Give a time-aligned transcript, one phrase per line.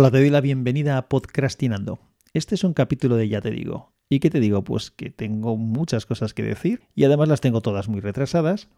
[0.00, 1.98] Hola, te doy la bienvenida a Podcastinando.
[2.32, 3.94] Este es un capítulo de Ya te digo.
[4.08, 4.62] ¿Y qué te digo?
[4.62, 8.68] Pues que tengo muchas cosas que decir y además las tengo todas muy retrasadas.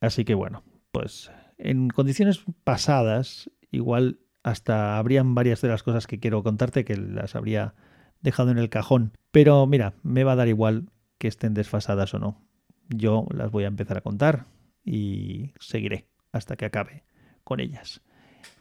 [0.00, 6.18] Así que bueno, pues en condiciones pasadas igual hasta habrían varias de las cosas que
[6.18, 7.76] quiero contarte que las habría
[8.20, 9.12] dejado en el cajón.
[9.30, 12.44] Pero mira, me va a dar igual que estén desfasadas o no.
[12.88, 14.46] Yo las voy a empezar a contar
[14.84, 17.04] y seguiré hasta que acabe
[17.44, 18.00] con ellas.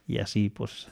[0.06, 0.92] Y así pues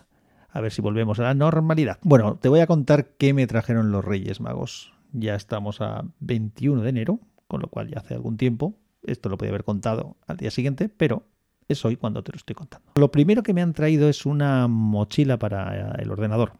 [0.54, 1.98] a ver si volvemos a la normalidad.
[2.04, 4.94] Bueno, te voy a contar qué me trajeron los Reyes Magos.
[5.12, 8.76] Ya estamos a 21 de enero, con lo cual ya hace algún tiempo.
[9.02, 11.24] Esto lo podía haber contado al día siguiente, pero
[11.68, 12.92] es hoy cuando te lo estoy contando.
[12.96, 16.54] Lo primero que me han traído es una mochila para el ordenador,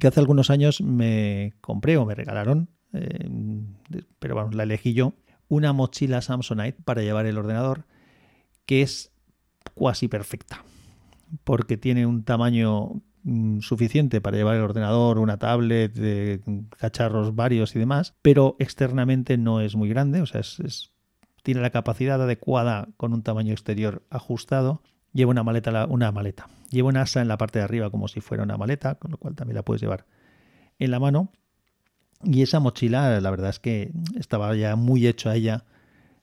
[0.00, 3.30] que hace algunos años me compré o me regalaron, eh,
[4.18, 5.14] pero vamos, la elegí yo,
[5.46, 7.84] una mochila Samsonite para llevar el ordenador,
[8.66, 9.12] que es
[9.74, 10.64] cuasi perfecta
[11.44, 16.40] porque tiene un tamaño mm, suficiente para llevar el ordenador, una tablet, de
[16.78, 20.94] cacharros varios y demás, pero externamente no es muy grande, o sea, es,
[21.44, 24.82] tiene la capacidad adecuada con un tamaño exterior ajustado.
[25.12, 26.48] Lleva una maleta, una maleta.
[26.70, 29.18] Lleva un asa en la parte de arriba como si fuera una maleta, con lo
[29.18, 30.06] cual también la puedes llevar
[30.78, 31.30] en la mano.
[32.24, 35.64] Y esa mochila, la verdad es que estaba ya muy hecho a ella.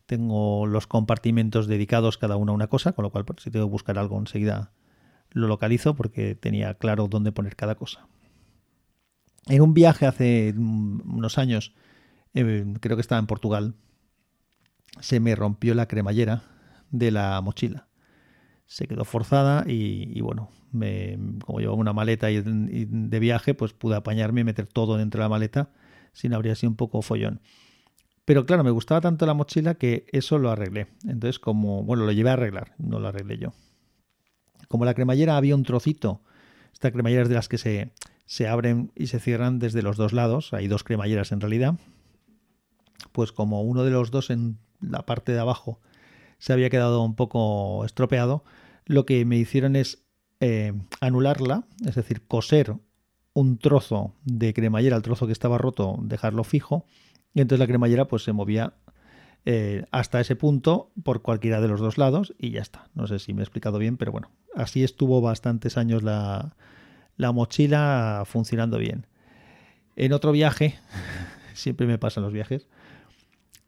[0.07, 3.72] Tengo los compartimentos dedicados cada uno a una cosa, con lo cual si tengo que
[3.72, 4.72] buscar algo enseguida
[5.31, 8.07] lo localizo porque tenía claro dónde poner cada cosa.
[9.47, 11.73] En un viaje hace unos años,
[12.33, 13.75] eh, creo que estaba en Portugal,
[14.99, 16.43] se me rompió la cremallera
[16.91, 17.88] de la mochila.
[18.65, 24.41] Se quedó forzada y, bueno, me, como llevaba una maleta de viaje, pues pude apañarme
[24.41, 25.71] y meter todo dentro de la maleta
[26.13, 27.41] sin habría sido un poco follón.
[28.25, 30.88] Pero claro, me gustaba tanto la mochila que eso lo arreglé.
[31.05, 33.53] Entonces, como, bueno, lo llevé a arreglar, no lo arreglé yo.
[34.72, 36.22] Como la cremallera había un trocito,
[36.72, 37.91] esta cremallera es de las que se,
[38.25, 41.75] se abren y se cierran desde los dos lados, hay dos cremalleras en realidad,
[43.11, 45.81] pues como uno de los dos en la parte de abajo
[46.38, 48.45] se había quedado un poco estropeado,
[48.85, 50.06] lo que me hicieron es
[50.40, 52.78] eh, anularla, es decir, coser
[53.34, 56.85] un trozo de cremallera al trozo que estaba roto, dejarlo fijo,
[57.34, 58.74] y entonces la cremallera pues se movía
[59.44, 62.90] eh, hasta ese punto por cualquiera de los dos lados y ya está.
[62.94, 66.56] No sé si me he explicado bien, pero bueno, así estuvo bastantes años la,
[67.17, 69.07] la mochila funcionando bien.
[69.95, 70.79] En otro viaje,
[71.53, 72.67] siempre me pasan los viajes,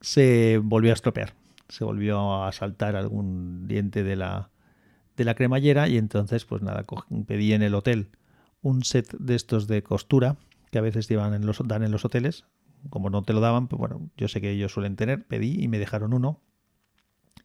[0.01, 1.33] se volvió a estropear.
[1.69, 4.49] Se volvió a saltar algún diente de la,
[5.15, 6.85] de la cremallera y entonces, pues nada,
[7.25, 8.09] pedí en el hotel
[8.61, 10.37] un set de estos de costura
[10.71, 12.45] que a veces llevan en los, dan en los hoteles,
[12.89, 15.67] como no te lo daban, pues bueno, yo sé que ellos suelen tener, pedí y
[15.67, 16.41] me dejaron uno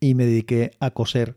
[0.01, 1.37] y me dediqué a coser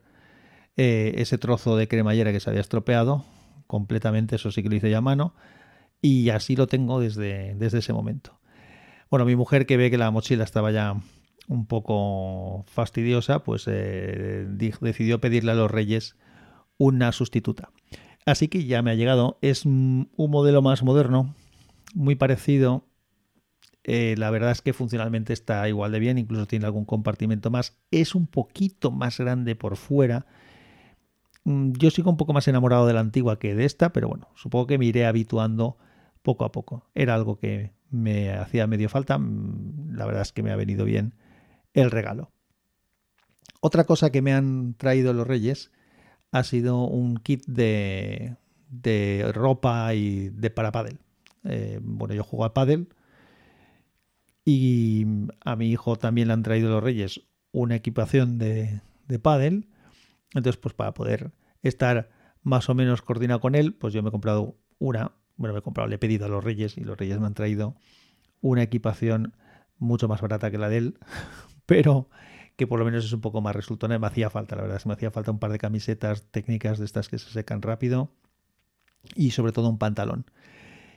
[0.76, 3.24] eh, ese trozo de cremallera que se había estropeado
[3.66, 5.34] completamente, eso sí que lo hice ya a mano
[6.00, 8.38] y así lo tengo desde, desde ese momento.
[9.10, 10.96] Bueno, mi mujer que ve que la mochila estaba ya
[11.48, 16.16] un poco fastidiosa, pues eh, decidió pedirle a los reyes
[16.78, 17.70] una sustituta.
[18.24, 19.38] Así que ya me ha llegado.
[19.42, 21.34] Es un modelo más moderno,
[21.94, 22.86] muy parecido
[23.84, 27.78] eh, la verdad es que funcionalmente está igual de bien, incluso tiene algún compartimento más.
[27.90, 30.26] Es un poquito más grande por fuera.
[31.44, 34.28] Mm, yo sigo un poco más enamorado de la antigua que de esta, pero bueno,
[34.34, 35.76] supongo que me iré habituando
[36.22, 36.88] poco a poco.
[36.94, 39.18] Era algo que me hacía medio falta.
[39.18, 41.14] Mm, la verdad es que me ha venido bien
[41.74, 42.30] el regalo.
[43.60, 45.70] Otra cosa que me han traído los Reyes
[46.32, 48.36] ha sido un kit de,
[49.32, 50.98] ropa y de para pádel.
[51.44, 52.88] Eh, bueno, yo juego a pádel
[54.44, 55.06] y
[55.44, 59.68] a mi hijo también le han traído los Reyes una equipación de, de pádel.
[60.34, 61.32] Entonces, pues para poder
[61.62, 62.10] estar
[62.42, 65.62] más o menos coordinado con él, pues yo me he comprado una, bueno, me he
[65.62, 67.76] comprado, le he pedido a los Reyes y los Reyes me han traído
[68.40, 69.34] una equipación
[69.78, 70.98] mucho más barata que la de él,
[71.66, 72.08] pero
[72.56, 73.98] que por lo menos es un poco más resultona.
[73.98, 76.84] Me hacía falta, la verdad, que me hacía falta un par de camisetas técnicas de
[76.84, 78.10] estas que se secan rápido
[79.14, 80.26] y sobre todo un pantalón.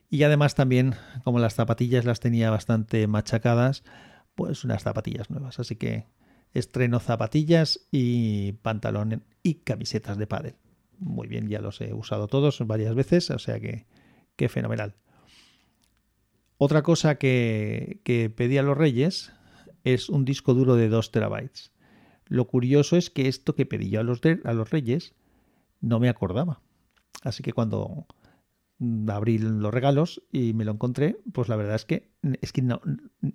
[0.10, 3.84] Y además también, como las zapatillas las tenía bastante machacadas,
[4.36, 5.60] pues unas zapatillas nuevas.
[5.60, 6.06] Así que
[6.56, 10.56] estreno zapatillas y pantalón y camisetas de pádel.
[10.98, 13.86] Muy bien, ya los he usado todos varias veces, o sea que,
[14.50, 14.96] fenomenal.
[16.58, 19.34] Otra cosa que, que pedí a los Reyes
[19.84, 21.72] es un disco duro de 2 terabytes.
[22.26, 25.14] Lo curioso es que esto que pedí yo a los, a los Reyes
[25.82, 26.62] no me acordaba.
[27.22, 28.08] Así que cuando
[29.08, 32.12] abrí los regalos y me lo encontré, pues la verdad es que
[32.42, 32.82] es que no,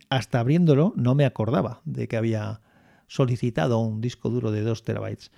[0.09, 2.61] hasta abriéndolo no me acordaba de que había
[3.11, 5.33] solicitado un disco duro de 2 terabytes.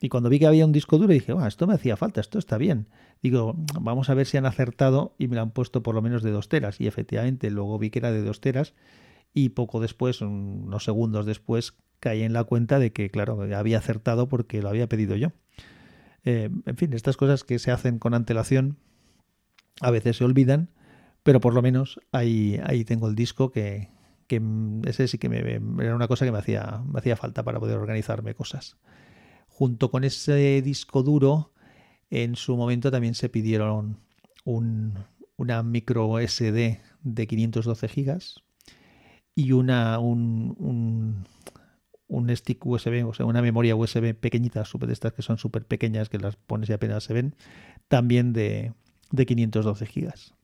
[0.00, 2.38] Y cuando vi que había un disco duro dije, bueno, esto me hacía falta, esto
[2.38, 2.86] está bien.
[3.20, 6.22] Digo, vamos a ver si han acertado y me lo han puesto por lo menos
[6.22, 6.80] de dos teras.
[6.80, 8.74] Y efectivamente luego vi que era de dos teras
[9.34, 14.28] y poco después, unos segundos después, caí en la cuenta de que, claro, había acertado
[14.28, 15.32] porque lo había pedido yo.
[16.24, 18.76] Eh, en fin, estas cosas que se hacen con antelación
[19.80, 20.70] a veces se olvidan,
[21.24, 23.88] pero por lo menos ahí, ahí tengo el disco que,
[24.26, 24.42] que
[24.84, 28.34] ese sí que era una cosa que me hacía, me hacía falta para poder organizarme
[28.34, 28.76] cosas.
[29.48, 31.52] Junto con ese disco duro,
[32.10, 33.98] en su momento también se pidieron
[34.44, 34.94] un,
[35.36, 38.42] una micro SD de 512 gigas
[39.34, 41.26] y una, un,
[42.08, 45.66] un, stick USB, o sea, una memoria USB pequeñita, super de estas que son súper
[45.66, 47.34] pequeñas, que las pones y apenas se ven,
[47.88, 48.72] también de,
[49.10, 50.34] de 512 gigas.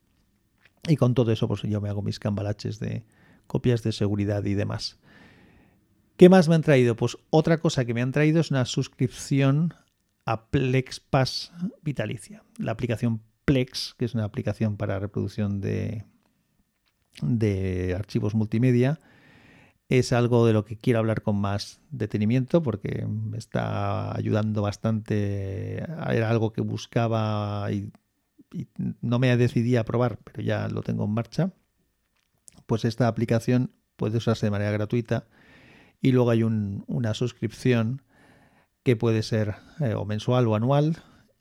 [0.88, 3.05] Y con todo eso, pues yo me hago mis cambalaches de
[3.53, 4.99] copias de seguridad y demás.
[6.17, 6.97] ¿Qué más me han traído?
[6.97, 9.75] Pues otra cosa que me han traído es una suscripción
[10.25, 11.53] a Plex Pass
[11.83, 12.45] vitalicia.
[12.57, 16.07] La aplicación Plex, que es una aplicación para reproducción de,
[17.21, 19.01] de archivos multimedia,
[19.91, 25.81] es algo de lo que quiero hablar con más detenimiento porque me está ayudando bastante.
[26.09, 27.93] Era algo que buscaba y,
[28.51, 28.67] y
[29.03, 31.53] no me decidí a probar, pero ya lo tengo en marcha.
[32.73, 35.27] Pues esta aplicación puede usarse de manera gratuita
[36.01, 38.01] y luego hay una suscripción
[38.83, 40.97] que puede ser eh, o mensual o anual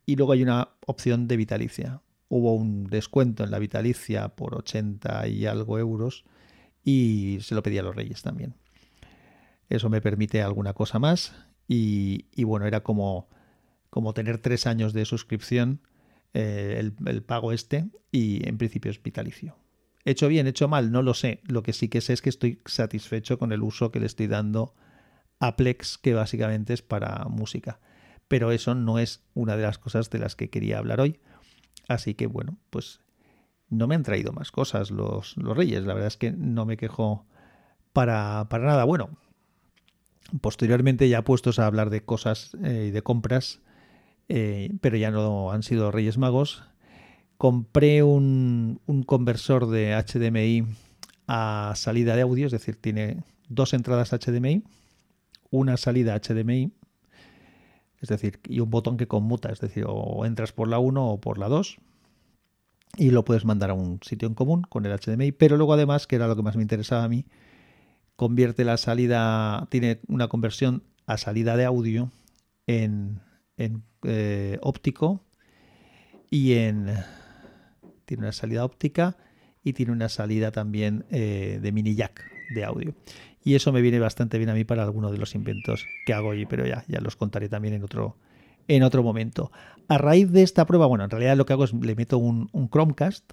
[0.05, 2.01] y luego hay una opción de vitalicia.
[2.27, 6.25] Hubo un descuento en la vitalicia por 80 y algo euros
[6.83, 8.55] y se lo pedí a los reyes también.
[9.69, 11.33] Eso me permite alguna cosa más
[11.65, 13.29] y, bueno, era como,
[13.89, 15.79] como tener tres años de suscripción
[16.33, 19.60] eh, el, el pago este y en principio es vitalicio.
[20.05, 20.91] ¿Hecho bien, hecho mal?
[20.91, 21.41] No lo sé.
[21.43, 24.27] Lo que sí que sé es que estoy satisfecho con el uso que le estoy
[24.27, 24.73] dando
[25.39, 27.79] a Plex, que básicamente es para música.
[28.27, 31.19] Pero eso no es una de las cosas de las que quería hablar hoy.
[31.87, 33.01] Así que bueno, pues
[33.69, 35.83] no me han traído más cosas los, los reyes.
[35.85, 37.25] La verdad es que no me quejo
[37.93, 38.83] para, para nada.
[38.85, 39.09] Bueno,
[40.39, 43.59] posteriormente ya puestos a hablar de cosas eh, y de compras,
[44.29, 46.63] eh, pero ya no han sido Reyes Magos,
[47.41, 50.63] compré un, conversor de HDMI
[51.25, 54.63] a salida de audio, es decir, tiene dos entradas HDMI,
[55.49, 56.71] una salida HDMI,
[57.99, 61.19] es decir, y un botón que conmuta, es decir, o entras por la 1 o
[61.19, 61.79] por la 2
[62.97, 66.05] y lo puedes mandar a un sitio en común con el HDMI, pero luego además,
[66.05, 67.25] que era lo que más me interesaba a mí,
[68.15, 72.11] convierte la salida, tiene una conversión a salida de audio
[72.67, 73.19] en,
[73.57, 75.23] eh, óptico
[76.29, 76.85] y en
[78.11, 79.15] tiene una salida óptica
[79.63, 82.21] y tiene una salida también eh, de mini jack
[82.53, 82.93] de audio.
[83.41, 86.29] Y eso me viene bastante bien a mí para alguno de los inventos que hago
[86.29, 88.17] hoy, pero ya, ya los contaré también en otro,
[88.67, 89.49] en otro momento.
[89.87, 92.49] A raíz de esta prueba, bueno, en realidad lo que hago es le meto un,
[92.69, 93.31] Chromecast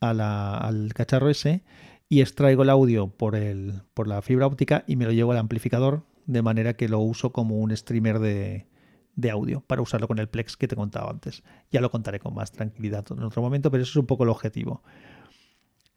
[0.00, 1.62] al cacharro ese
[2.08, 5.38] y extraigo el audio por, el, por la fibra óptica y me lo llevo al
[5.38, 8.66] amplificador de manera que lo uso como un streamer de,
[9.16, 11.42] de audio para usarlo con el Plex que te contaba antes.
[11.70, 14.30] Ya lo contaré con más tranquilidad en otro momento, pero eso es un poco el
[14.30, 14.82] objetivo.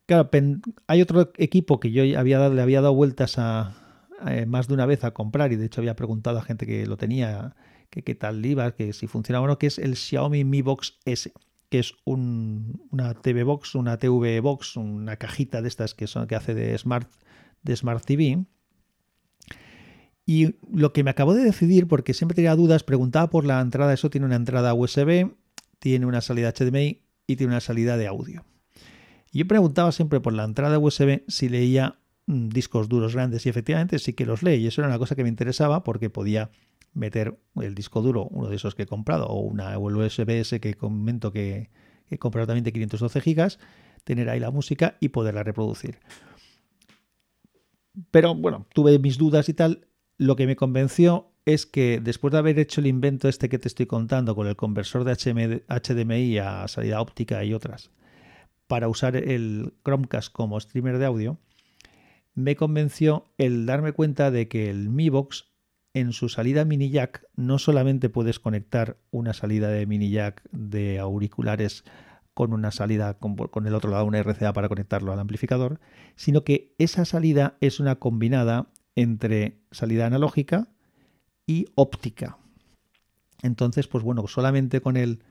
[0.06, 0.30] Claro,
[0.88, 3.76] hay otro equipo que yo había, le había dado vueltas a,
[4.26, 6.86] eh, más de una vez a comprar y de hecho había preguntado a gente que
[6.86, 7.56] lo tenía
[7.90, 10.98] que qué tal iba, que si funcionaba o no, que es el Xiaomi Mi Box
[11.06, 11.32] S,
[11.70, 16.36] que es una TV Box, una TV Box, una cajita de estas que, son, que
[16.36, 17.10] hace de Smart,
[17.64, 18.46] de Smart TV
[20.30, 23.94] y lo que me acabo de decidir, porque siempre tenía dudas, preguntaba por la entrada,
[23.94, 25.32] eso tiene una entrada USB,
[25.80, 28.44] tiene una salida HDMI y tiene una salida de audio.
[29.32, 34.00] Yo preguntaba siempre por la entrada USB si leía mm, discos duros grandes y efectivamente
[34.00, 36.52] sí que los lee y eso era una cosa que me interesaba porque podía
[36.94, 40.74] meter el disco duro, uno de esos que he comprado, o una USB S que
[40.74, 41.70] comento que
[42.10, 43.60] he comprado también de 512 gigas,
[44.04, 46.00] tener ahí la música y poderla reproducir.
[48.12, 52.40] Pero bueno, tuve mis dudas y tal, lo que me convenció es que después de
[52.40, 55.14] haber hecho el invento este que te estoy contando con el conversor de
[55.68, 57.92] HDMI a salida óptica y otras,
[58.68, 61.38] para usar el Chromecast como streamer de audio,
[62.34, 65.46] me convenció el darme cuenta de que el Mi Box
[65.94, 71.00] en su salida mini jack no solamente puedes conectar una salida de mini jack de
[71.00, 71.84] auriculares
[72.34, 75.80] con una salida con, con, el otro lado una RCA para conectarlo al amplificador,
[76.16, 80.68] sino que esa salida es una combinada entre salida analógica
[81.46, 82.40] y óptica.
[83.44, 85.24] Entonces, pues bueno, solamente con el,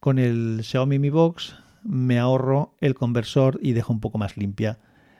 [0.00, 1.54] con el Xiaomi Mi Box
[1.84, 4.78] me ahorro el conversor y dejo un poco más limpia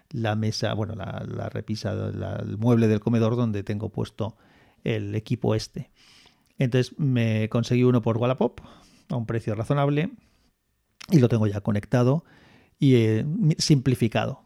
[0.09, 4.37] la mesa, bueno, la, repisa, el mueble del comedor donde tengo puesto
[4.85, 5.91] el equipo este.
[6.59, 8.61] Entonces me conseguí uno por Wallapop
[9.11, 10.13] a un precio razonable
[11.11, 12.25] y lo tengo ya conectado
[12.79, 13.27] y eh,
[13.59, 14.45] simplificado.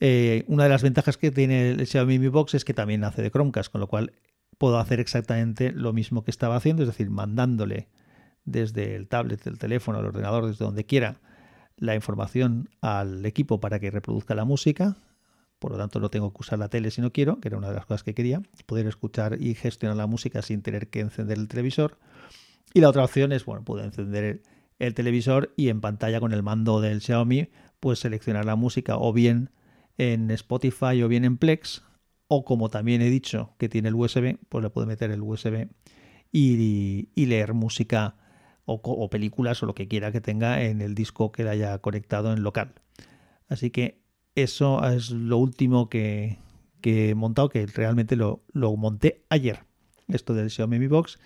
[0.00, 3.22] Eh, una de las ventajas que tiene el Xiaomi Mi Box es que también hace
[3.22, 4.12] de Chromecast, con lo cual
[4.58, 7.88] puedo hacer exactamente lo mismo que estaba haciendo, es decir, mandándole
[8.44, 11.20] desde el tablet, el teléfono, el ordenador, desde donde quiera,
[11.76, 14.96] la información al equipo para que reproduzca la música.
[15.58, 17.68] Por lo tanto, no tengo que usar la tele si no quiero, que era una
[17.68, 21.38] de las cosas que quería, poder escuchar y gestionar la música sin tener que encender
[21.38, 21.98] el televisor.
[22.74, 24.42] Y la otra opción es, bueno, puedo encender el,
[24.78, 27.48] el televisor y en pantalla con el mando del Xiaomi,
[27.80, 29.50] pues seleccionar la música o bien
[29.98, 31.82] en Spotify o bien en Plex,
[32.28, 35.68] o como también he dicho que tiene el USB, pues le puedo meter el USB
[36.32, 38.16] y, leer música
[38.64, 42.32] o, películas o lo que quiera que tenga en el disco que le haya conectado
[42.32, 42.74] en local.
[43.48, 44.02] Así que
[44.34, 46.38] eso es lo último que,
[46.82, 49.64] he montado, que realmente lo, lo monté ayer.
[50.08, 51.18] Esto del Xiaomi Mi Box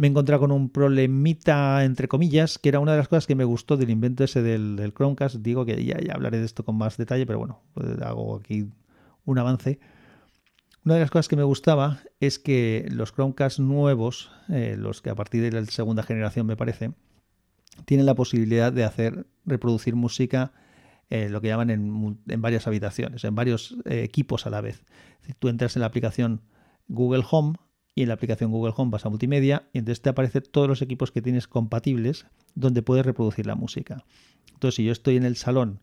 [0.00, 3.34] me he encontrado con un problemita, entre comillas, que era una de las cosas que
[3.34, 5.36] me gustó del invento ese del, Chromecast.
[5.36, 8.66] Digo que ya, hablaré de esto con más detalle, pero bueno, pues hago aquí
[9.26, 9.78] un avance.
[10.86, 15.10] Una de las cosas que me gustaba es que los Chromecast nuevos, eh, los que
[15.10, 16.94] a partir de la segunda generación me parece,
[17.84, 20.54] tienen la posibilidad de hacer reproducir música
[21.10, 24.82] eh, lo que llaman en, varias habitaciones, en varios eh, equipos a la vez.
[25.40, 26.40] tú entras en la aplicación
[26.88, 27.58] Google Home,
[27.94, 30.82] y en la aplicación Google Home vas a multimedia y entonces te aparecen todos los
[30.82, 34.04] equipos que tienes compatibles donde puedes reproducir la música.
[34.52, 35.80] Entonces, si yo estoy en el salón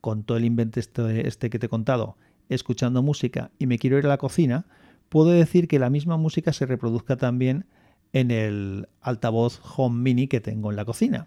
[0.00, 2.16] con todo el invento este, este, que te he contado,
[2.48, 4.66] escuchando música y me quiero ir a la cocina,
[5.08, 7.66] puedo decir que la misma música se reproduzca también
[8.12, 11.26] en el altavoz Home Mini que tengo en la cocina.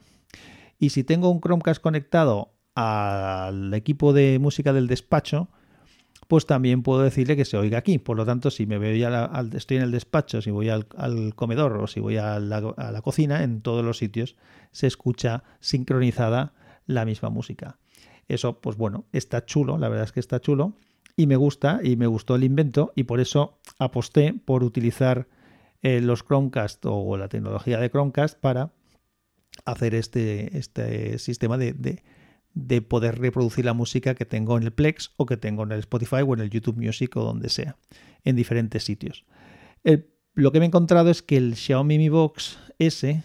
[0.80, 5.50] Y si tengo un Chromecast conectado al equipo de música del despacho,
[6.32, 7.98] pues también puedo decirle que se oiga aquí.
[7.98, 10.86] Por lo tanto, si me voy al, estoy en el despacho, si voy al,
[11.36, 14.38] comedor o si voy a la, cocina, en todos los sitios
[14.72, 16.54] se escucha sincronizada
[16.86, 17.80] la misma música.
[18.30, 20.78] Eso, pues bueno, está chulo, la verdad es que está chulo
[21.18, 25.28] y me gusta y me gustó el invento y por eso aposté por utilizar
[25.82, 28.72] eh, los Chromecast o la tecnología de Chromecast para
[29.66, 31.74] hacer este, este sistema de
[32.88, 36.22] poder reproducir la música que tengo en el Plex o que tengo en el Spotify
[36.26, 37.78] o en el YouTube Music o donde sea,
[38.24, 39.26] en diferentes sitios.
[40.34, 43.24] lo que me he encontrado es que el Xiaomi Mi Box S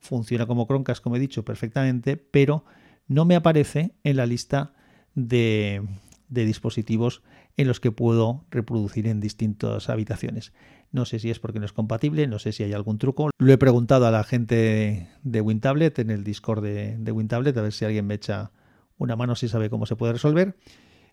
[0.00, 2.64] funciona como Chromecast, como he dicho, perfectamente, pero
[3.06, 4.74] no me aparece en la lista
[5.14, 5.82] de,
[6.28, 7.22] de dispositivos
[7.56, 10.52] en los que puedo reproducir en distintas habitaciones.
[10.92, 13.30] No sé si es porque no es compatible, no sé si hay algún truco.
[13.36, 17.62] Lo he preguntado a la gente de WinTablet en el Discord de, de WinTablet a
[17.62, 18.52] ver si alguien me echa
[18.98, 20.56] una mano si sabe cómo se puede resolver.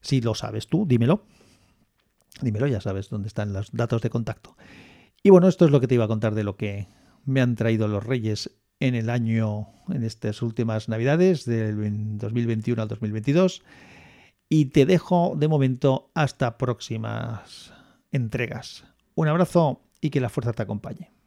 [0.01, 1.25] Si lo sabes tú, dímelo.
[2.41, 4.57] Dímelo, ya sabes dónde están los datos de contacto.
[5.23, 6.87] Y bueno, esto es lo que te iba a contar de lo que
[7.23, 12.87] me han traído los Reyes en el año, en estas últimas Navidades, del 2021 al
[12.87, 13.63] 2022.
[14.49, 17.73] Y te dejo de momento hasta próximas
[18.11, 18.85] entregas.
[19.15, 21.14] Un abrazo y que la fuerza te acompañe.